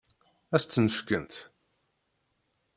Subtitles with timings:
[0.55, 1.33] Ad s-ten-fkent?